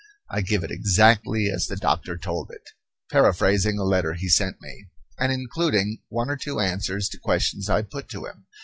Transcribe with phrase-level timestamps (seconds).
[0.31, 2.71] I give it exactly as the doctor told it;
[3.11, 4.87] paraphrasing a letter he sent me,
[5.19, 8.47] and including one or two answers to questions I put to him.